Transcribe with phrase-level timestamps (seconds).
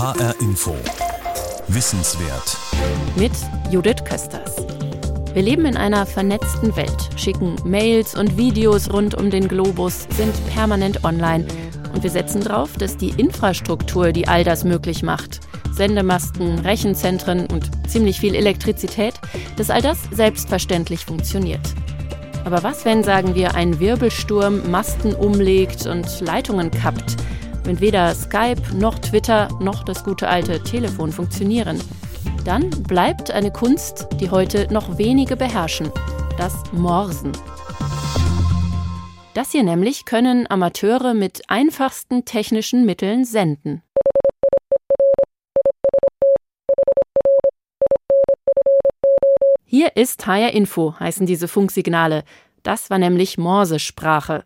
[0.00, 0.74] HR Info.
[1.68, 2.56] Wissenswert.
[3.16, 3.32] Mit
[3.70, 4.56] Judith Kösters.
[5.34, 10.32] Wir leben in einer vernetzten Welt, schicken Mails und Videos rund um den Globus, sind
[10.54, 11.46] permanent online.
[11.92, 15.40] Und wir setzen darauf, dass die Infrastruktur, die all das möglich macht,
[15.70, 19.20] Sendemasten, Rechenzentren und ziemlich viel Elektrizität,
[19.58, 21.74] dass all das selbstverständlich funktioniert.
[22.46, 27.19] Aber was, wenn, sagen wir, ein Wirbelsturm Masten umlegt und Leitungen kappt?
[27.70, 31.80] Wenn weder Skype noch Twitter noch das gute alte Telefon funktionieren?
[32.44, 35.92] Dann bleibt eine Kunst, die heute noch wenige beherrschen,
[36.36, 37.30] das Morsen.
[39.34, 43.84] Das hier nämlich können Amateure mit einfachsten technischen Mitteln senden.
[49.64, 52.24] Hier ist HR Info, heißen diese Funksignale.
[52.64, 54.42] Das war nämlich Morsesprache.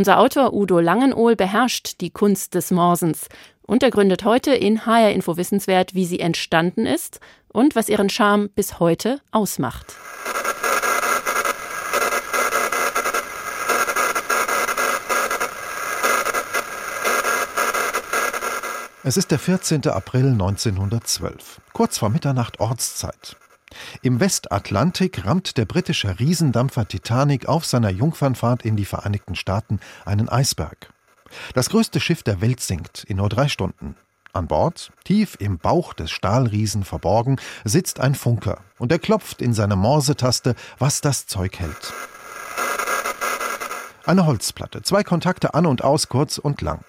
[0.00, 3.26] Unser Autor Udo Langenohl beherrscht die Kunst des Morsens
[3.60, 8.08] und er gründet heute in HR Info Wissenswert, wie sie entstanden ist und was ihren
[8.08, 9.94] Charme bis heute ausmacht.
[19.04, 19.86] Es ist der 14.
[19.88, 23.36] April 1912, kurz vor Mitternacht Ortszeit.
[24.02, 30.28] Im Westatlantik rammt der britische Riesendampfer Titanic auf seiner Jungfernfahrt in die Vereinigten Staaten einen
[30.28, 30.92] Eisberg.
[31.54, 33.96] Das größte Schiff der Welt sinkt in nur drei Stunden.
[34.32, 39.52] An Bord, tief im Bauch des Stahlriesen verborgen, sitzt ein Funker und er klopft in
[39.52, 41.92] seine Morsetaste, was das Zeug hält.
[44.06, 46.84] Eine Holzplatte, zwei Kontakte an und aus, kurz und lang.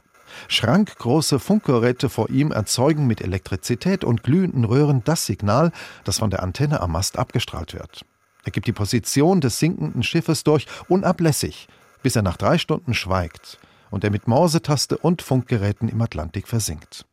[0.48, 5.72] Schrankgroße Funkgeräte vor ihm erzeugen mit Elektrizität und glühenden Röhren das Signal,
[6.04, 8.06] das von der Antenne am Mast abgestrahlt wird.
[8.44, 11.68] Er gibt die Position des sinkenden Schiffes durch, unablässig,
[12.02, 13.60] bis er nach drei Stunden schweigt
[13.92, 17.06] und er mit Morsetaste und Funkgeräten im Atlantik versinkt.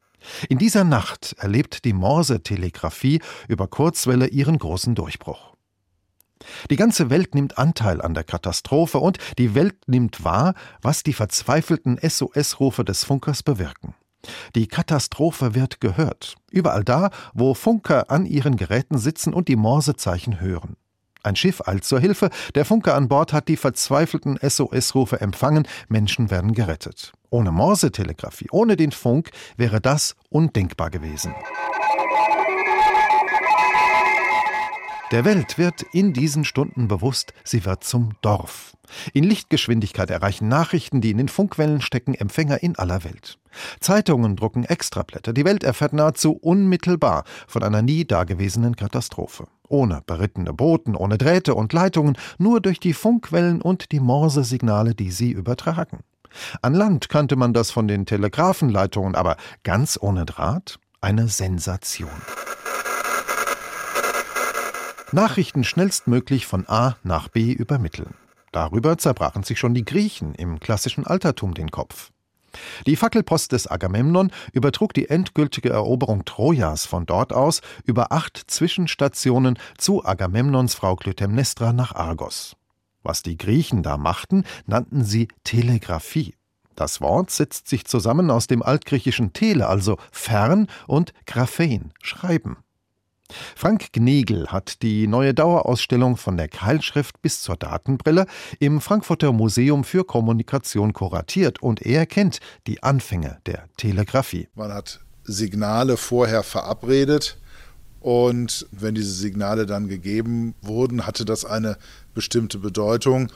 [0.48, 5.55] In dieser Nacht erlebt die Morse-Telegrafie über Kurzwelle ihren großen Durchbruch.
[6.70, 11.12] Die ganze Welt nimmt Anteil an der Katastrophe und die Welt nimmt wahr, was die
[11.12, 13.94] verzweifelten SOS-Rufe des Funkers bewirken.
[14.54, 20.41] Die Katastrophe wird gehört, überall da, wo Funker an ihren Geräten sitzen und die Morsezeichen
[20.41, 20.76] hören.
[21.22, 26.31] Ein Schiff eilt zur Hilfe, der Funker an Bord hat die verzweifelten SOS-Rufe empfangen, Menschen
[26.31, 27.12] werden gerettet.
[27.31, 31.34] Ohne Morsetelegrafie, ohne den Funk wäre das undenkbar gewesen.
[35.10, 38.76] Der Welt wird in diesen Stunden bewusst, sie wird zum Dorf.
[39.14, 43.38] In Lichtgeschwindigkeit erreichen Nachrichten, die in den Funkwellen stecken, Empfänger in aller Welt.
[43.80, 45.32] Zeitungen drucken Extrablätter.
[45.32, 49.46] Die Welt erfährt nahezu unmittelbar von einer nie dagewesenen Katastrophe.
[49.66, 55.10] Ohne berittene Boten, ohne Drähte und Leitungen, nur durch die Funkwellen und die Morsesignale, die
[55.10, 56.00] sie übertragen.
[56.60, 60.78] An Land kannte man das von den Telegrafenleitungen, aber ganz ohne Draht?
[61.00, 62.10] Eine Sensation.
[65.12, 68.14] Nachrichten schnellstmöglich von A nach B übermitteln.
[68.52, 72.10] Darüber zerbrachen sich schon die Griechen im klassischen Altertum den Kopf.
[72.86, 79.58] Die Fackelpost des Agamemnon übertrug die endgültige Eroberung Trojas von dort aus über acht Zwischenstationen
[79.76, 82.56] zu Agamemnons Frau Clytemnestra nach Argos.
[83.02, 86.34] Was die Griechen da machten, nannten sie Telegraphie.
[86.75, 92.58] Das Wort setzt sich zusammen aus dem altgriechischen Tele, also fern, und Graphein, schreiben.
[93.56, 98.27] Frank Gnegel hat die neue Dauerausstellung von der Keilschrift bis zur Datenbrille
[98.59, 104.49] im Frankfurter Museum für Kommunikation kuratiert und er kennt die Anfänge der Telegrafie.
[104.55, 107.38] Man hat Signale vorher verabredet
[108.00, 111.77] und wenn diese Signale dann gegeben wurden, hatte das eine
[112.15, 113.31] bestimmte Bedeutung.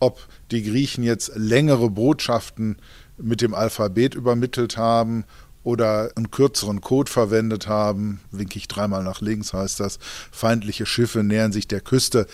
[0.00, 2.76] Ob die Griechen jetzt längere Botschaften
[3.16, 5.24] mit dem Alphabet übermittelt haben
[5.62, 9.98] oder einen kürzeren Code verwendet haben, winke ich dreimal nach links, heißt das,
[10.30, 12.26] feindliche Schiffe nähern sich der Küste,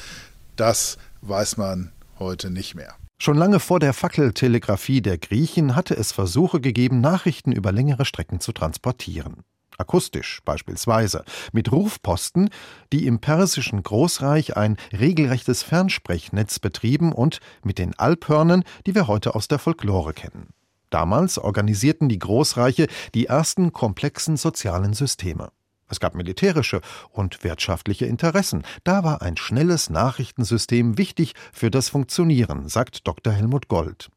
[0.56, 2.94] das weiß man heute nicht mehr.
[3.18, 8.40] Schon lange vor der Fackeltelegrafie der Griechen hatte es Versuche gegeben, Nachrichten über längere Strecken
[8.40, 9.42] zu transportieren.
[9.78, 12.50] Akustisch beispielsweise, mit Rufposten,
[12.92, 19.34] die im persischen Großreich ein regelrechtes Fernsprechnetz betrieben und mit den Alphörnern, die wir heute
[19.34, 20.48] aus der Folklore kennen.
[20.96, 25.50] Damals organisierten die Großreiche die ersten komplexen sozialen Systeme.
[25.90, 28.62] Es gab militärische und wirtschaftliche Interessen.
[28.82, 33.34] Da war ein schnelles Nachrichtensystem wichtig für das Funktionieren, sagt Dr.
[33.34, 34.08] Helmut Gold.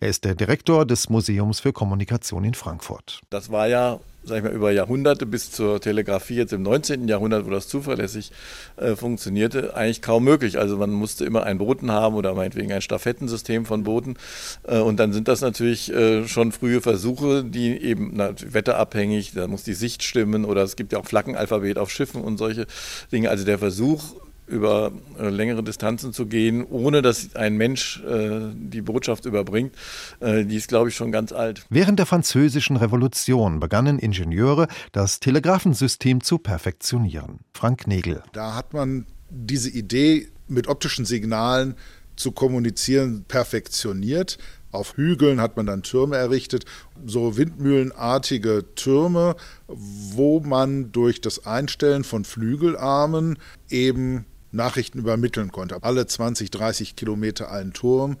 [0.00, 3.20] Er ist der Direktor des Museums für Kommunikation in Frankfurt.
[3.30, 7.08] Das war ja sag ich mal, über Jahrhunderte bis zur Telegrafie jetzt im 19.
[7.08, 8.32] Jahrhundert, wo das zuverlässig
[8.76, 10.58] äh, funktionierte, eigentlich kaum möglich.
[10.58, 14.16] Also man musste immer einen Boten haben oder meinetwegen ein Stafettensystem von Booten.
[14.64, 19.46] Äh, und dann sind das natürlich äh, schon frühe Versuche, die eben na, wetterabhängig, da
[19.46, 22.66] muss die Sicht stimmen oder es gibt ja auch Flaggenalphabet auf Schiffen und solche
[23.12, 23.30] Dinge.
[23.30, 28.82] Also der Versuch, über äh, längere Distanzen zu gehen, ohne dass ein Mensch äh, die
[28.82, 29.74] Botschaft überbringt,
[30.20, 31.64] äh, die ist, glaube ich, schon ganz alt.
[31.68, 37.40] Während der Französischen Revolution begannen Ingenieure, das Telegrafensystem zu perfektionieren.
[37.52, 38.22] Frank Negel.
[38.32, 41.74] Da hat man diese Idee, mit optischen Signalen
[42.14, 44.38] zu kommunizieren, perfektioniert.
[44.70, 46.64] Auf Hügeln hat man dann Türme errichtet,
[47.04, 53.38] so windmühlenartige Türme, wo man durch das Einstellen von Flügelarmen
[53.70, 55.82] eben Nachrichten übermitteln konnte.
[55.82, 58.16] Alle 20, 30 Kilometer einen Turm,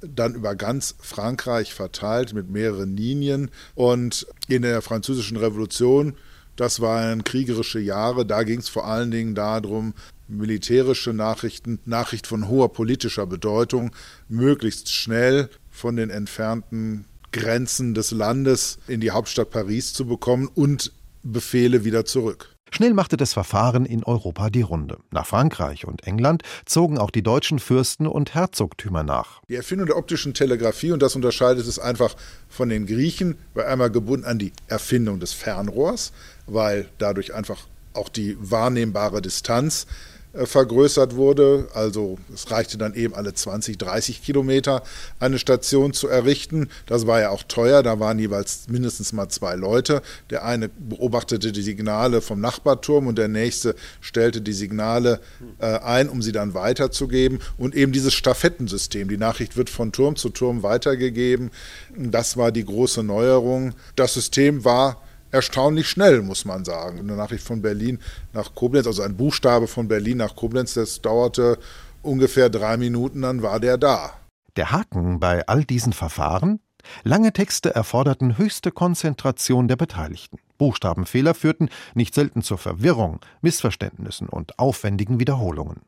[0.00, 3.50] dann über ganz Frankreich verteilt mit mehreren Linien.
[3.74, 6.16] Und in der Französischen Revolution,
[6.56, 9.94] das waren kriegerische Jahre, da ging es vor allen Dingen darum,
[10.28, 13.90] militärische Nachrichten, Nachricht von hoher politischer Bedeutung,
[14.28, 20.92] möglichst schnell von den entfernten Grenzen des Landes in die Hauptstadt Paris zu bekommen und
[21.22, 22.54] Befehle wieder zurück.
[22.70, 24.98] Schnell machte das Verfahren in Europa die Runde.
[25.10, 29.42] Nach Frankreich und England zogen auch die deutschen Fürsten und Herzogtümer nach.
[29.48, 32.14] Die Erfindung der optischen Telegrafie, und das unterscheidet es einfach
[32.48, 36.12] von den Griechen, war einmal gebunden an die Erfindung des Fernrohrs,
[36.46, 37.58] weil dadurch einfach
[37.92, 39.86] auch die wahrnehmbare Distanz
[40.32, 41.68] vergrößert wurde.
[41.74, 44.82] Also es reichte dann eben alle 20, 30 Kilometer
[45.18, 46.68] eine Station zu errichten.
[46.86, 50.02] Das war ja auch teuer, da waren jeweils mindestens mal zwei Leute.
[50.30, 55.20] Der eine beobachtete die Signale vom Nachbarturm und der nächste stellte die Signale
[55.58, 57.40] äh, ein, um sie dann weiterzugeben.
[57.58, 61.50] Und eben dieses Stafettensystem, die Nachricht wird von Turm zu Turm weitergegeben,
[61.96, 63.74] das war die große Neuerung.
[63.96, 66.98] Das System war erstaunlich schnell, muss man sagen.
[66.98, 67.98] Eine Nachricht von Berlin
[68.32, 71.58] nach Koblenz, also ein Buchstabe von Berlin nach Koblenz, das dauerte
[72.02, 74.12] ungefähr drei Minuten, dann war der da.
[74.56, 76.60] Der Haken bei all diesen Verfahren?
[77.04, 80.38] Lange Texte erforderten höchste Konzentration der Beteiligten.
[80.58, 85.82] Buchstabenfehler führten nicht selten zur Verwirrung, Missverständnissen und aufwendigen Wiederholungen.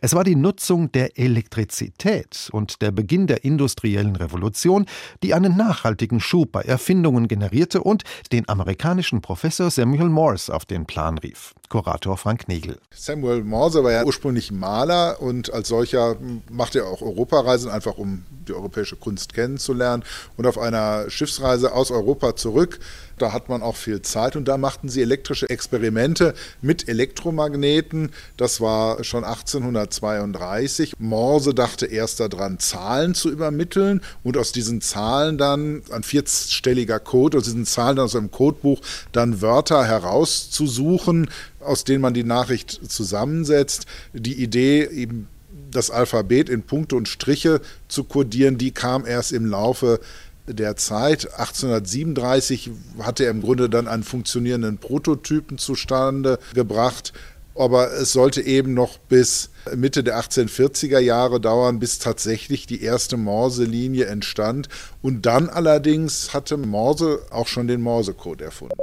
[0.00, 4.86] Es war die Nutzung der Elektrizität und der Beginn der industriellen Revolution,
[5.22, 10.86] die einen nachhaltigen Schub bei Erfindungen generierte und den amerikanischen Professor Samuel Morse auf den
[10.86, 11.54] Plan rief.
[11.68, 12.78] Kurator Frank Negel.
[12.94, 16.16] Samuel Morse war ja ursprünglich Maler und als solcher
[16.50, 20.04] machte er auch Europareisen, einfach um die europäische Kunst kennenzulernen.
[20.36, 22.80] Und auf einer Schiffsreise aus Europa zurück,
[23.18, 28.12] da hat man auch viel Zeit und da machten sie elektrische Experimente mit Elektromagneten.
[28.36, 30.94] Das war schon 1832.
[30.98, 37.38] Morse dachte erst daran, Zahlen zu übermitteln und aus diesen Zahlen dann ein vierstelliger Code,
[37.38, 38.80] aus diesen Zahlen dann aus einem Codebuch
[39.12, 41.28] dann Wörter herauszusuchen,
[41.60, 43.86] aus denen man die Nachricht zusammensetzt.
[44.12, 45.28] Die Idee eben
[45.70, 50.00] das Alphabet in Punkte und Striche zu kodieren, die kam erst im Laufe
[50.46, 51.32] der Zeit.
[51.34, 52.70] 1837
[53.00, 57.12] hatte er im Grunde dann einen funktionierenden Prototypen zustande gebracht.
[57.54, 63.16] Aber es sollte eben noch bis Mitte der 1840er Jahre dauern, bis tatsächlich die erste
[63.16, 64.68] Morse-Linie entstand.
[65.02, 68.76] Und dann allerdings hatte Morse auch schon den Morsecode erfunden.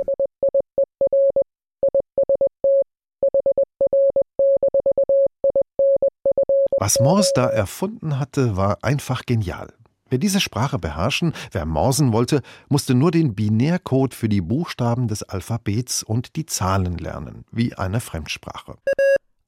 [6.77, 9.74] Was Morse da erfunden hatte, war einfach genial.
[10.10, 15.24] Wer diese Sprache beherrschen, wer morsen wollte, musste nur den Binärcode für die Buchstaben des
[15.24, 18.76] Alphabets und die Zahlen lernen, wie eine Fremdsprache.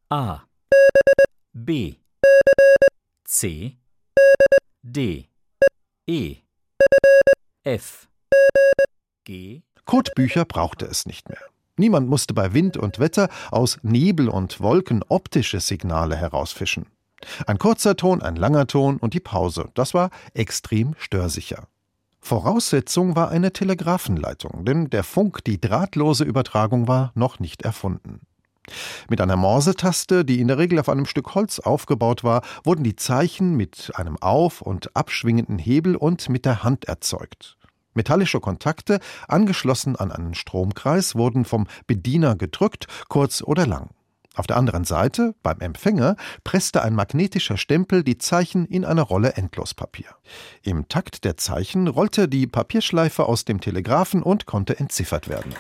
[0.09, 0.43] A
[1.53, 1.95] B
[3.25, 3.77] C
[4.81, 5.27] D
[6.07, 6.37] E
[7.63, 8.07] F
[9.25, 11.41] G Codebücher brauchte es nicht mehr.
[11.75, 16.87] Niemand musste bei Wind und Wetter aus Nebel und Wolken optische Signale herausfischen.
[17.45, 19.69] Ein kurzer Ton, ein langer Ton und die Pause.
[19.73, 21.67] Das war extrem störsicher.
[22.19, 28.21] Voraussetzung war eine Telegrafenleitung, denn der Funk, die drahtlose Übertragung war noch nicht erfunden.
[29.09, 32.97] Mit einer Morsetaste, die in der Regel auf einem Stück Holz aufgebaut war, wurden die
[32.97, 37.57] Zeichen mit einem auf- und abschwingenden Hebel und mit der Hand erzeugt.
[37.93, 43.89] Metallische Kontakte, angeschlossen an einen Stromkreis, wurden vom Bediener gedrückt, kurz oder lang.
[44.37, 49.33] Auf der anderen Seite, beim Empfänger, presste ein magnetischer Stempel die Zeichen in eine Rolle
[49.33, 50.09] Endlospapier.
[50.61, 55.55] Im Takt der Zeichen rollte die Papierschleife aus dem Telegraphen und konnte entziffert werden.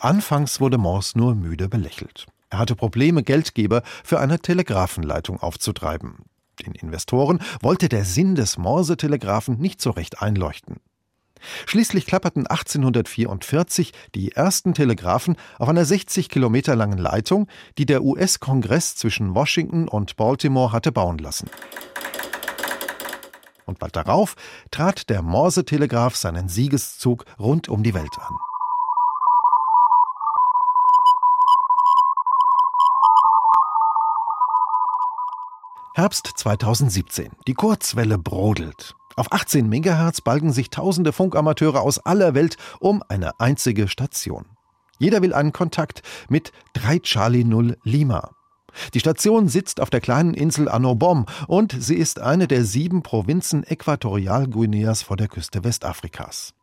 [0.00, 2.26] Anfangs wurde Morse nur müde belächelt.
[2.50, 6.24] Er hatte Probleme, Geldgeber für eine Telegrafenleitung aufzutreiben.
[6.66, 10.80] Den Investoren wollte der Sinn des Morsetelegraphen nicht so recht einleuchten.
[11.66, 17.48] Schließlich klapperten 1844 die ersten Telegraphen auf einer 60 Kilometer langen Leitung,
[17.78, 21.48] die der US-Kongress zwischen Washington und Baltimore hatte bauen lassen.
[23.66, 24.36] Und bald darauf
[24.70, 28.36] trat der Morsetelegraph seinen Siegeszug rund um die Welt an.
[35.96, 37.30] Herbst 2017.
[37.46, 38.96] Die Kurzwelle brodelt.
[39.16, 44.46] Auf 18 Megahertz balgen sich tausende Funkamateure aus aller Welt um eine einzige Station.
[44.98, 48.30] Jeder will einen Kontakt mit 3 Charlie 0 Lima.
[48.92, 53.62] Die Station sitzt auf der kleinen Insel Annobom und sie ist eine der sieben Provinzen
[53.62, 56.54] Äquatorialguineas vor der Küste Westafrikas.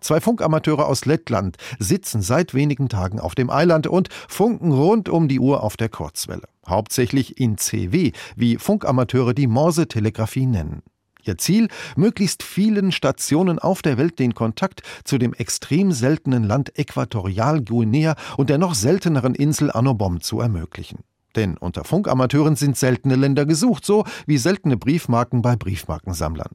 [0.00, 5.26] Zwei Funkamateure aus Lettland sitzen seit wenigen Tagen auf dem Eiland und funken rund um
[5.26, 6.46] die Uhr auf der Kurzwelle.
[6.68, 10.82] Hauptsächlich in CW, wie Funkamateure die Morse-Telegrafie nennen.
[11.26, 16.78] Ihr Ziel, möglichst vielen Stationen auf der Welt den Kontakt zu dem extrem seltenen Land
[16.78, 21.00] Äquatorialguinea und der noch selteneren Insel Annobom zu ermöglichen.
[21.34, 26.50] Denn unter Funkamateuren sind seltene Länder gesucht, so wie seltene Briefmarken bei Briefmarkensammlern.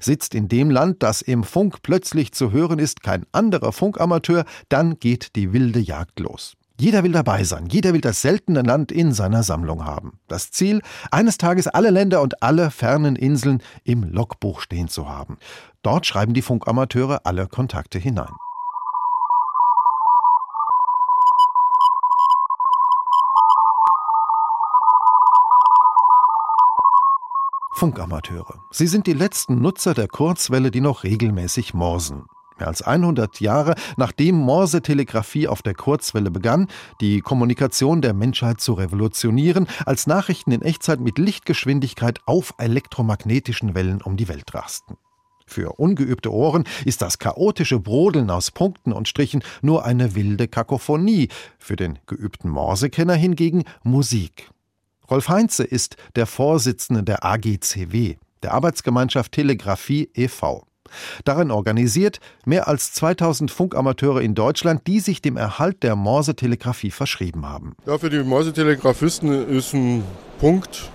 [0.00, 4.98] Sitzt in dem Land, das im Funk plötzlich zu hören ist, kein anderer Funkamateur, dann
[4.98, 6.54] geht die wilde Jagd los.
[6.80, 10.14] Jeder will dabei sein, jeder will das seltene Land in seiner Sammlung haben.
[10.28, 15.36] Das Ziel, eines Tages alle Länder und alle fernen Inseln im Logbuch stehen zu haben.
[15.82, 18.34] Dort schreiben die Funkamateure alle Kontakte hinein.
[27.72, 28.64] Funkamateure.
[28.70, 32.24] Sie sind die letzten Nutzer der Kurzwelle, die noch regelmäßig morsen.
[32.60, 36.68] Mehr als 100 Jahre nachdem Morse-Telegrafie auf der Kurzwelle begann,
[37.00, 44.02] die Kommunikation der Menschheit zu revolutionieren, als Nachrichten in Echtzeit mit Lichtgeschwindigkeit auf elektromagnetischen Wellen
[44.02, 44.98] um die Welt rasten.
[45.46, 51.28] Für ungeübte Ohren ist das chaotische Brodeln aus Punkten und Strichen nur eine wilde Kakophonie,
[51.58, 54.50] für den geübten Morsekenner hingegen Musik.
[55.10, 60.69] Rolf Heinze ist der Vorsitzende der AGCW, der Arbeitsgemeinschaft Telegrafie e.V.
[61.24, 67.46] Darin organisiert mehr als 2000 Funkamateure in Deutschland, die sich dem Erhalt der Morsetelegrafie verschrieben
[67.46, 67.74] haben.
[67.86, 70.04] Ja, für die Morsetelegraphisten ist ein
[70.38, 70.90] Punkt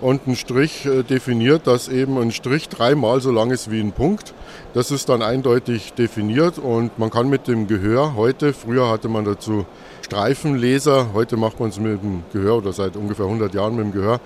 [0.00, 3.92] und ein Strich äh, definiert, dass eben ein Strich dreimal so lang ist wie ein
[3.92, 4.34] Punkt.
[4.74, 9.24] Das ist dann eindeutig definiert und man kann mit dem Gehör heute, früher hatte man
[9.24, 9.66] dazu
[10.02, 13.92] Streifenleser, heute macht man es mit dem Gehör oder seit ungefähr 100 Jahren mit dem
[13.92, 14.20] Gehör,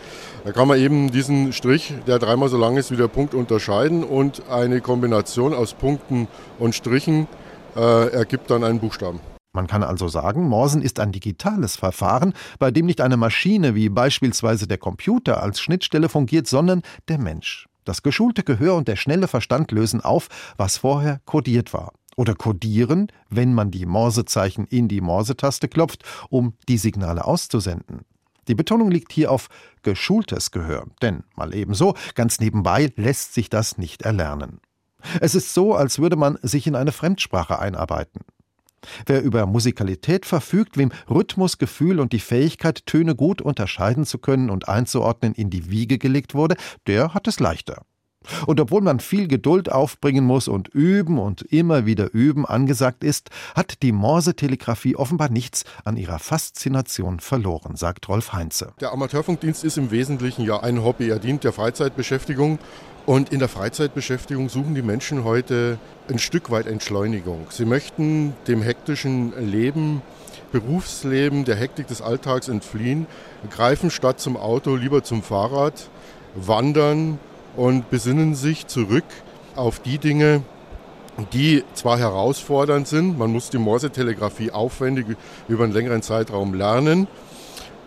[0.45, 4.05] da kann man eben diesen Strich, der dreimal so lang ist wie der Punkt, unterscheiden
[4.05, 6.29] und eine Kombination aus Punkten
[6.59, 7.27] und Strichen
[7.77, 9.21] äh, ergibt dann einen Buchstaben.
[9.55, 13.89] Man kann also sagen, Morsen ist ein digitales Verfahren, bei dem nicht eine Maschine wie
[13.89, 17.69] beispielsweise der Computer als Schnittstelle fungiert, sondern der Mensch.
[17.85, 21.93] Das geschulte Gehör und der schnelle Verstand lösen auf, was vorher kodiert war.
[22.17, 28.01] Oder kodieren, wenn man die Morsezeichen in die Morsetaste klopft, um die Signale auszusenden.
[28.49, 29.49] Die Betonung liegt hier auf
[29.83, 34.61] geschultes Gehör, denn mal ebenso, ganz nebenbei lässt sich das nicht erlernen.
[35.21, 38.23] Es ist so, als würde man sich in eine Fremdsprache einarbeiten.
[39.07, 44.69] Wer über Musikalität verfügt, wem Rhythmusgefühl und die Fähigkeit, Töne gut unterscheiden zu können und
[44.69, 47.83] einzuordnen, in die Wiege gelegt wurde, der hat es leichter.
[48.47, 53.31] Und obwohl man viel Geduld aufbringen muss und üben und immer wieder üben angesagt ist,
[53.55, 58.73] hat die Morse-Telegrafie offenbar nichts an ihrer Faszination verloren, sagt Rolf Heinze.
[58.81, 61.09] Der Amateurfunkdienst ist im Wesentlichen ja ein Hobby.
[61.09, 62.59] Er dient der Freizeitbeschäftigung
[63.07, 67.47] und in der Freizeitbeschäftigung suchen die Menschen heute ein Stück weit Entschleunigung.
[67.51, 70.03] Sie möchten dem hektischen Leben,
[70.53, 73.07] Berufsleben, der Hektik des Alltags entfliehen,
[73.51, 75.89] greifen statt zum Auto lieber zum Fahrrad,
[76.35, 77.19] wandern
[77.57, 79.05] und besinnen sich zurück
[79.57, 80.43] auf die Dinge,
[81.33, 85.07] die zwar herausfordernd sind, man muss die Morse-Telegrafie aufwendig
[85.49, 87.07] über einen längeren Zeitraum lernen,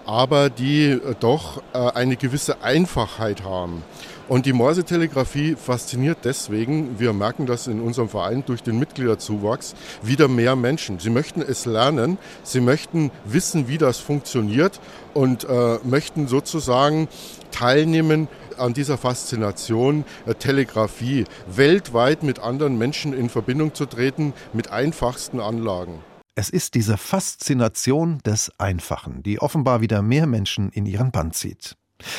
[0.07, 3.83] aber die doch äh, eine gewisse Einfachheit haben.
[4.29, 10.27] Und die Morse-Telegrafie fasziniert deswegen, wir merken das in unserem Verein durch den Mitgliederzuwachs, wieder
[10.27, 10.99] mehr Menschen.
[10.99, 14.81] Sie möchten es lernen, sie möchten wissen, wie das funktioniert
[15.13, 17.07] und äh, möchten sozusagen
[17.51, 24.71] teilnehmen an dieser Faszination äh, Telegrafie, weltweit mit anderen Menschen in Verbindung zu treten, mit
[24.71, 25.99] einfachsten Anlagen.
[26.39, 31.75] Es ist diese Faszination des Einfachen, die offenbar wieder mehr Menschen in ihren Bann zieht.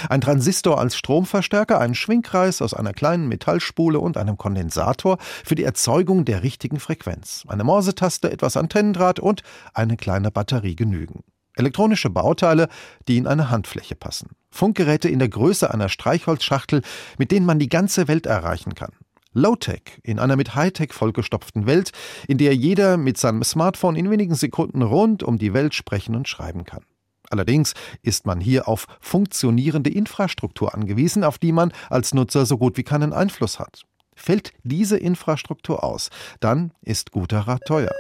[0.09, 5.63] Ein Transistor als Stromverstärker, ein Schwingkreis aus einer kleinen Metallspule und einem Kondensator für die
[5.63, 7.45] Erzeugung der richtigen Frequenz.
[7.47, 11.23] Eine Morsetaste, etwas Antennendraht und eine kleine Batterie genügen.
[11.55, 12.67] Elektronische Bauteile,
[13.07, 14.31] die in eine Handfläche passen.
[14.51, 16.83] Funkgeräte in der Größe einer Streichholzschachtel,
[17.19, 18.91] mit denen man die ganze Welt erreichen kann.
[19.39, 21.93] Low-Tech in einer mit Hightech vollgestopften Welt,
[22.27, 26.29] in der jeder mit seinem Smartphone in wenigen Sekunden rund um die Welt sprechen und
[26.29, 26.85] schreiben kann.
[27.31, 32.77] Allerdings ist man hier auf funktionierende Infrastruktur angewiesen, auf die man als Nutzer so gut
[32.77, 33.83] wie keinen Einfluss hat.
[34.15, 37.93] Fällt diese Infrastruktur aus, dann ist guter Rat teuer.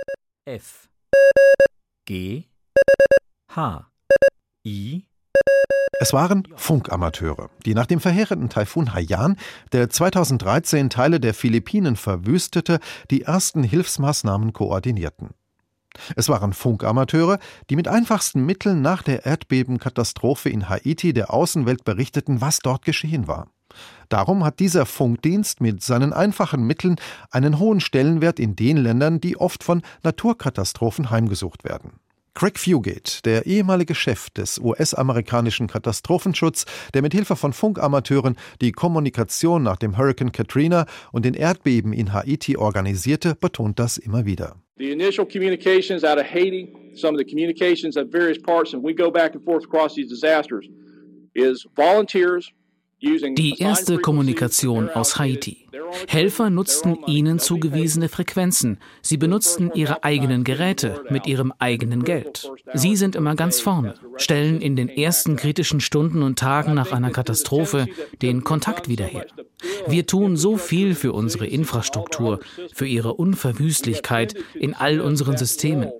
[0.46, 0.88] F
[2.06, 2.44] G
[3.54, 3.90] H
[4.66, 5.07] I
[6.00, 9.36] es waren Funkamateure, die nach dem verheerenden Taifun Haiyan,
[9.72, 12.78] der 2013 Teile der Philippinen verwüstete,
[13.10, 15.30] die ersten Hilfsmaßnahmen koordinierten.
[16.14, 22.40] Es waren Funkamateure, die mit einfachsten Mitteln nach der Erdbebenkatastrophe in Haiti der Außenwelt berichteten,
[22.40, 23.48] was dort geschehen war.
[24.08, 26.96] Darum hat dieser Funkdienst mit seinen einfachen Mitteln
[27.32, 31.98] einen hohen Stellenwert in den Ländern, die oft von Naturkatastrophen heimgesucht werden.
[32.38, 39.64] Craig Fugate, der ehemalige Chef des US-amerikanischen Katastrophenschutz, der mit Hilfe von Funkamateuren die Kommunikation
[39.64, 44.54] nach dem Hurricane Katrina und den Erdbeben in Haiti organisierte, betont das immer wieder.
[44.78, 48.94] The initial communications out of Haiti, some of the communications at various parts, and we
[48.94, 50.64] go back and forth across these disasters,
[51.34, 52.52] is volunteers
[53.00, 55.68] die erste Kommunikation aus Haiti.
[56.06, 58.78] Helfer nutzten ihnen zugewiesene Frequenzen.
[59.02, 62.50] Sie benutzten ihre eigenen Geräte mit ihrem eigenen Geld.
[62.74, 67.10] Sie sind immer ganz vorne, stellen in den ersten kritischen Stunden und Tagen nach einer
[67.10, 67.86] Katastrophe
[68.20, 69.26] den Kontakt wieder her.
[69.86, 72.40] Wir tun so viel für unsere Infrastruktur,
[72.72, 75.90] für ihre Unverwüstlichkeit in all unseren Systemen.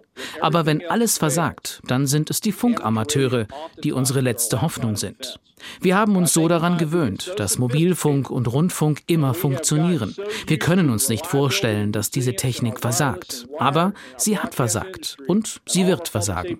[0.41, 3.47] Aber wenn alles versagt, dann sind es die Funkamateure,
[3.83, 5.39] die unsere letzte Hoffnung sind.
[5.81, 10.15] Wir haben uns so daran gewöhnt, dass Mobilfunk und Rundfunk immer funktionieren.
[10.47, 13.47] Wir können uns nicht vorstellen, dass diese Technik versagt.
[13.59, 16.59] Aber sie hat versagt und sie wird versagen.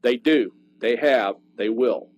[0.00, 2.08] They do, they have, they will.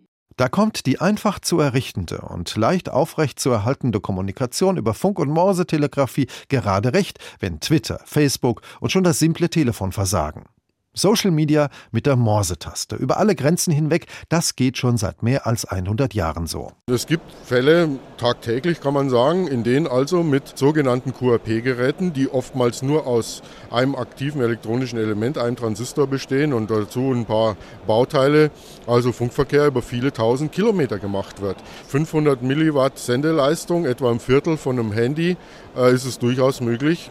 [0.40, 5.28] Da kommt die einfach zu errichtende und leicht aufrecht zu erhaltende Kommunikation über Funk- und
[5.28, 10.46] Morsetelegrafie gerade recht, wenn Twitter, Facebook und schon das simple Telefon versagen.
[10.92, 12.96] Social Media mit der Morse-Taste.
[12.96, 16.72] Über alle Grenzen hinweg, das geht schon seit mehr als 100 Jahren so.
[16.90, 22.82] Es gibt Fälle, tagtäglich kann man sagen, in denen also mit sogenannten QRP-Geräten, die oftmals
[22.82, 28.50] nur aus einem aktiven elektronischen Element, einem Transistor bestehen und dazu ein paar Bauteile,
[28.88, 31.56] also Funkverkehr über viele tausend Kilometer gemacht wird.
[31.86, 35.36] 500 Milliwatt Sendeleistung, etwa ein Viertel von einem Handy,
[35.76, 37.10] äh, ist es durchaus möglich,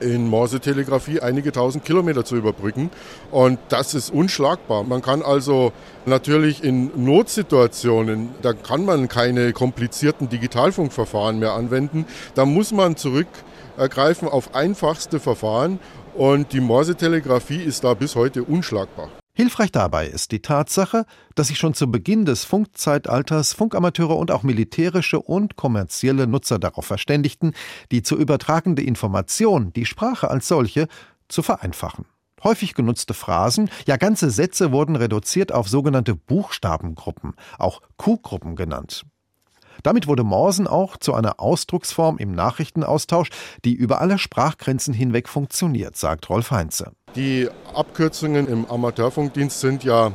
[0.00, 2.90] in Morse-Telegrafie einige tausend Kilometer zu überbrücken.
[3.30, 4.84] Und das ist unschlagbar.
[4.84, 5.72] Man kann also
[6.06, 12.06] natürlich in Notsituationen, da kann man keine komplizierten Digitalfunkverfahren mehr anwenden.
[12.34, 15.78] Da muss man zurückgreifen auf einfachste Verfahren.
[16.14, 19.08] Und die Morse-Telegrafie ist da bis heute unschlagbar.
[19.36, 24.44] Hilfreich dabei ist die Tatsache, dass sich schon zu Beginn des Funkzeitalters Funkamateure und auch
[24.44, 27.52] militärische und kommerzielle Nutzer darauf verständigten,
[27.90, 30.86] die zu übertragende Information, die Sprache als solche,
[31.26, 32.04] zu vereinfachen.
[32.44, 39.04] Häufig genutzte Phrasen, ja ganze Sätze wurden reduziert auf sogenannte Buchstabengruppen, auch Q-Gruppen genannt.
[39.84, 43.28] Damit wurde Morsen auch zu einer Ausdrucksform im Nachrichtenaustausch,
[43.66, 46.92] die über alle Sprachgrenzen hinweg funktioniert, sagt Rolf Heinze.
[47.14, 50.10] Die Abkürzungen im Amateurfunkdienst sind ja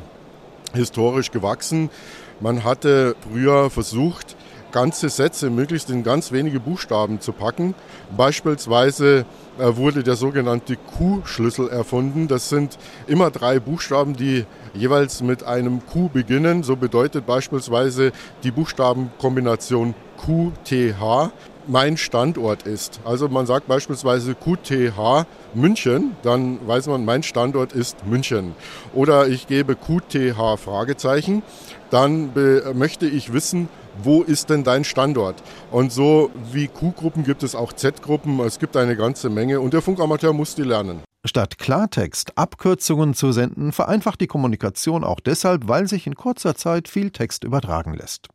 [0.73, 1.91] historisch gewachsen.
[2.39, 4.35] Man hatte früher versucht,
[4.71, 7.75] ganze Sätze möglichst in ganz wenige Buchstaben zu packen.
[8.17, 9.25] Beispielsweise
[9.59, 12.27] äh, wurde der sogenannte Q-Schlüssel erfunden.
[12.27, 16.63] Das sind immer drei Buchstaben, die jeweils mit einem Q beginnen.
[16.63, 18.11] So bedeutet beispielsweise
[18.43, 21.31] die Buchstabenkombination QTH
[21.67, 22.99] mein Standort ist.
[23.05, 28.55] Also man sagt beispielsweise QTH München, dann weiß man, mein Standort ist München.
[28.93, 31.43] Oder ich gebe QTH Fragezeichen,
[31.91, 32.31] dann
[32.73, 33.69] möchte ich wissen,
[34.01, 35.35] wo ist denn dein Standort?
[35.71, 39.81] Und so wie Q-Gruppen gibt es auch Z-Gruppen, es gibt eine ganze Menge und der
[39.81, 41.01] Funkamateur muss die lernen.
[41.25, 46.87] Statt Klartext Abkürzungen zu senden, vereinfacht die Kommunikation auch deshalb, weil sich in kurzer Zeit
[46.87, 48.27] viel Text übertragen lässt.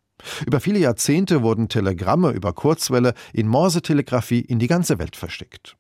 [0.46, 5.76] Über viele Jahrzehnte wurden Telegramme über Kurzwelle in Morsetelegrafie in die ganze Welt verschickt.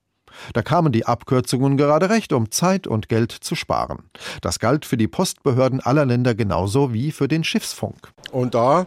[0.52, 4.10] Da kamen die Abkürzungen gerade recht, um Zeit und Geld zu sparen.
[4.40, 8.12] Das galt für die Postbehörden aller Länder genauso wie für den Schiffsfunk.
[8.32, 8.86] Und da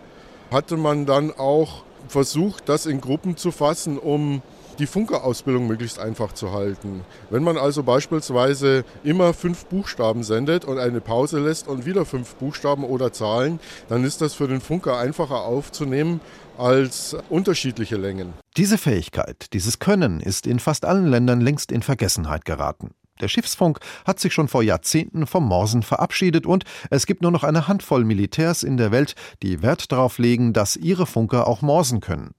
[0.52, 4.42] hatte man dann auch versucht, das in Gruppen zu fassen, um
[4.80, 7.02] die Funkerausbildung möglichst einfach zu halten.
[7.30, 12.36] Wenn man also beispielsweise immer fünf Buchstaben sendet und eine Pause lässt und wieder fünf
[12.36, 13.60] Buchstaben oder Zahlen,
[13.90, 16.22] dann ist das für den Funker einfacher aufzunehmen
[16.58, 18.34] als unterschiedliche Längen.
[18.56, 22.92] Diese Fähigkeit, dieses Können ist in fast allen Ländern längst in Vergessenheit geraten.
[23.22, 27.44] Der Schiffsfunk hat sich schon vor Jahrzehnten vom Morsen verabschiedet und es gibt nur noch
[27.44, 32.00] eine Handvoll Militärs in der Welt, die Wert darauf legen, dass ihre Funker auch morsen
[32.00, 32.34] können.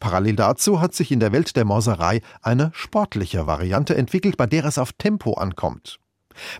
[0.00, 4.64] Parallel dazu hat sich in der Welt der Morserei eine sportliche Variante entwickelt, bei der
[4.64, 5.98] es auf Tempo ankommt.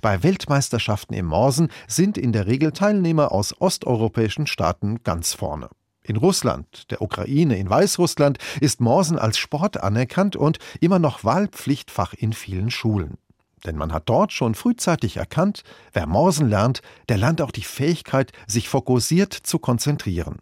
[0.01, 5.69] Bei Weltmeisterschaften im Morsen sind in der Regel Teilnehmer aus osteuropäischen Staaten ganz vorne.
[6.05, 12.13] In Russland, der Ukraine, in Weißrussland ist Morsen als Sport anerkannt und immer noch Wahlpflichtfach
[12.13, 13.19] in vielen Schulen.
[13.65, 18.33] Denn man hat dort schon frühzeitig erkannt, wer Morsen lernt, der lernt auch die Fähigkeit,
[18.49, 20.41] sich fokussiert zu konzentrieren.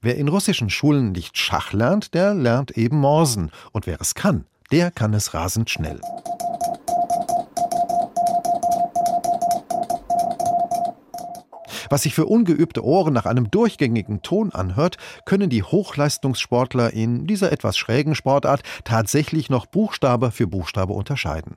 [0.00, 3.50] Wer in russischen Schulen nicht Schach lernt, der lernt eben Morsen.
[3.72, 6.00] Und wer es kann, der kann es rasend schnell.
[11.90, 17.50] Was sich für ungeübte Ohren nach einem durchgängigen Ton anhört, können die Hochleistungssportler in dieser
[17.50, 21.56] etwas schrägen Sportart tatsächlich noch Buchstabe für Buchstabe unterscheiden.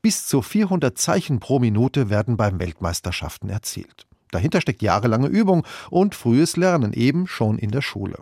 [0.00, 4.07] Bis zu 400 Zeichen pro Minute werden beim Weltmeisterschaften erzielt.
[4.30, 8.18] Dahinter steckt jahrelange Übung und frühes Lernen eben schon in der Schule.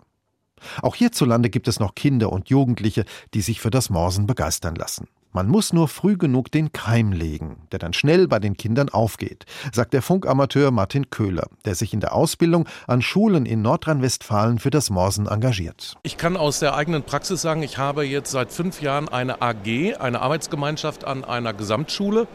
[0.81, 5.07] Auch hierzulande gibt es noch Kinder und Jugendliche, die sich für das Morsen begeistern lassen.
[5.33, 9.45] Man muss nur früh genug den Keim legen, der dann schnell bei den Kindern aufgeht,
[9.71, 14.71] sagt der Funkamateur Martin Köhler, der sich in der Ausbildung an Schulen in Nordrhein-Westfalen für
[14.71, 15.95] das Morsen engagiert.
[16.01, 19.97] Ich kann aus der eigenen Praxis sagen, ich habe jetzt seit fünf Jahren eine AG,
[19.99, 22.27] eine Arbeitsgemeinschaft an einer Gesamtschule.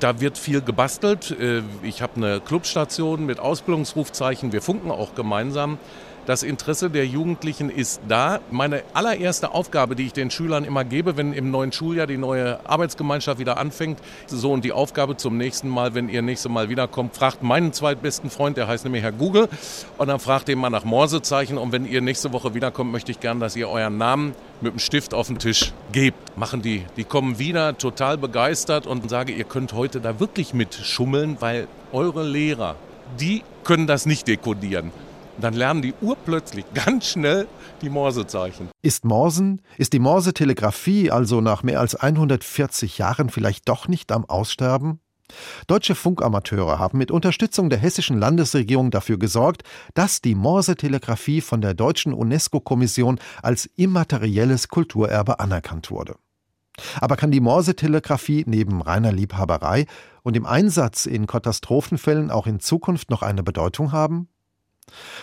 [0.00, 1.30] Da wird viel gebastelt.
[1.30, 4.52] Äh, ich habe eine Clubstation mit Ausbildungsrufzeichen.
[4.52, 5.78] Wir funken auch gemeinsam.
[6.26, 8.40] Das Interesse der Jugendlichen ist da.
[8.50, 12.58] Meine allererste Aufgabe, die ich den Schülern immer gebe, wenn im neuen Schuljahr die neue
[12.68, 17.14] Arbeitsgemeinschaft wieder anfängt, so und die Aufgabe zum nächsten Mal, wenn ihr nächstes Mal wiederkommt,
[17.14, 19.48] fragt meinen zweitbesten Freund, der heißt nämlich Herr Google,
[19.98, 21.58] und dann fragt ihn mal nach Morsezeichen.
[21.58, 24.80] Und wenn ihr nächste Woche wiederkommt, möchte ich gern, dass ihr euren Namen mit dem
[24.80, 26.36] Stift auf den Tisch gebt.
[26.36, 26.84] Machen die.
[26.96, 31.68] Die kommen wieder total begeistert und sage, ihr könnt heute da wirklich mit schummeln, weil
[31.92, 32.74] eure Lehrer,
[33.20, 34.90] die können das nicht dekodieren.
[35.40, 37.46] Dann lernen die urplötzlich ganz schnell
[37.82, 38.68] die Morsezeichen.
[38.82, 44.24] Ist Morsen, ist die Morsetelegrafie also nach mehr als 140 Jahren vielleicht doch nicht am
[44.24, 45.00] Aussterben?
[45.66, 51.74] Deutsche Funkamateure haben mit Unterstützung der hessischen Landesregierung dafür gesorgt, dass die Morsetelegrafie von der
[51.74, 56.16] deutschen UNESCO-Kommission als immaterielles Kulturerbe anerkannt wurde.
[57.00, 59.86] Aber kann die Morsetelegrafie neben reiner Liebhaberei
[60.22, 64.28] und dem Einsatz in Katastrophenfällen auch in Zukunft noch eine Bedeutung haben?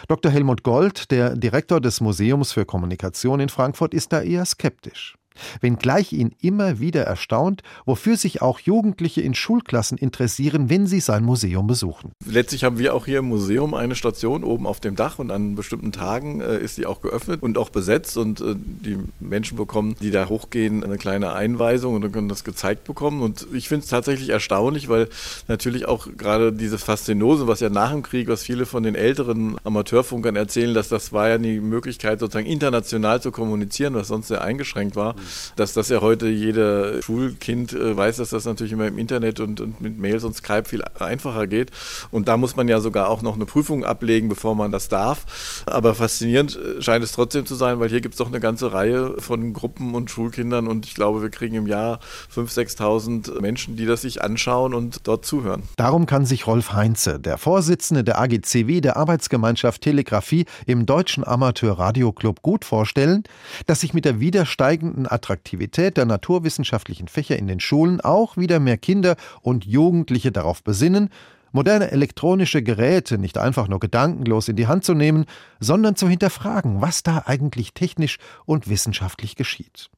[0.07, 0.31] Dr.
[0.31, 5.15] Helmut Gold, der Direktor des Museums für Kommunikation in Frankfurt, ist da eher skeptisch
[5.61, 11.23] wenngleich ihn immer wieder erstaunt, wofür sich auch Jugendliche in Schulklassen interessieren, wenn sie sein
[11.23, 12.11] Museum besuchen.
[12.25, 15.55] Letztlich haben wir auch hier im Museum eine Station oben auf dem Dach und an
[15.55, 19.95] bestimmten Tagen äh, ist sie auch geöffnet und auch besetzt und äh, die Menschen bekommen,
[20.01, 23.89] die da hochgehen, eine kleine Einweisung und können das gezeigt bekommen und ich finde es
[23.89, 25.09] tatsächlich erstaunlich, weil
[25.47, 29.57] natürlich auch gerade diese Faszinose, was ja nach dem Krieg, was viele von den älteren
[29.63, 34.43] Amateurfunkern erzählen, dass das war ja die Möglichkeit sozusagen international zu kommunizieren, was sonst sehr
[34.43, 35.15] eingeschränkt war
[35.55, 39.61] dass das ja heute jeder Schulkind äh, weiß, dass das natürlich immer im Internet und,
[39.61, 41.71] und mit Mails und Skype viel einfacher geht.
[42.11, 45.63] Und da muss man ja sogar auch noch eine Prüfung ablegen, bevor man das darf.
[45.65, 48.73] Aber faszinierend äh, scheint es trotzdem zu sein, weil hier gibt es doch eine ganze
[48.73, 51.99] Reihe von Gruppen und Schulkindern und ich glaube, wir kriegen im Jahr
[52.33, 55.63] 5.000, 6.000 Menschen, die das sich anschauen und dort zuhören.
[55.77, 61.77] Darum kann sich Rolf Heinze, der Vorsitzende der AGCW, der Arbeitsgemeinschaft Telegrafie im Deutschen Amateur
[61.79, 63.23] Radio Club, gut vorstellen,
[63.65, 68.59] dass sich mit der wieder steigenden Attraktivität der naturwissenschaftlichen Fächer in den Schulen auch wieder
[68.59, 71.09] mehr Kinder und Jugendliche darauf besinnen,
[71.53, 75.25] moderne elektronische Geräte nicht einfach nur gedankenlos in die Hand zu nehmen,
[75.59, 79.89] sondern zu hinterfragen, was da eigentlich technisch und wissenschaftlich geschieht.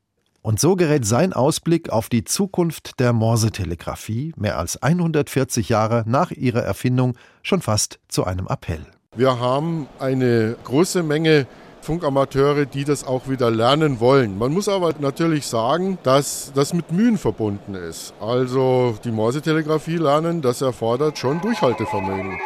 [0.41, 6.29] Und so gerät sein Ausblick auf die Zukunft der Morsetelegrafie mehr als 140 Jahre nach
[6.29, 8.85] ihrer Erfindung schon fast zu einem Appell.
[9.15, 11.47] Wir haben eine große Menge
[11.85, 14.37] Funkamateure, die das auch wieder lernen wollen.
[14.37, 18.13] Man muss aber natürlich sagen, dass das mit Mühen verbunden ist.
[18.19, 22.39] Also die Morsetelegrafie lernen, das erfordert schon Durchhaltevermögen.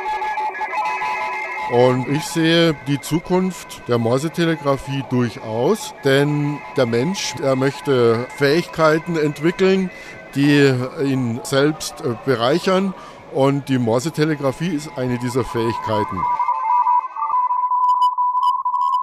[1.71, 9.91] Und ich sehe die Zukunft der Morsetelegrafie durchaus, denn der Mensch, er möchte Fähigkeiten entwickeln,
[10.35, 10.73] die
[11.03, 12.93] ihn selbst äh, bereichern.
[13.33, 16.17] Und die Morsetelegrafie ist eine dieser Fähigkeiten.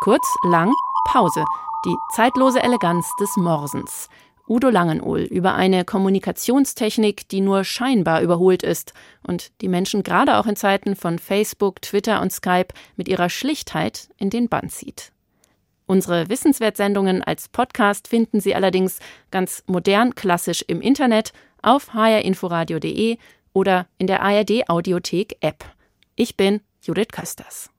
[0.06, 0.72] Kurz, lang,
[1.04, 1.44] Pause.
[1.84, 4.08] Die zeitlose Eleganz des Morsens.
[4.46, 8.92] Udo Langenohl über eine Kommunikationstechnik, die nur scheinbar überholt ist
[9.26, 14.08] und die Menschen gerade auch in Zeiten von Facebook, Twitter und Skype mit ihrer Schlichtheit
[14.16, 15.10] in den Bann zieht.
[15.86, 19.00] Unsere Wissenswertsendungen als Podcast finden Sie allerdings
[19.32, 23.18] ganz modern klassisch im Internet auf hrinforadio.de
[23.52, 25.64] oder in der ARD Audiothek App.
[26.14, 27.70] Ich bin Judith Kösters.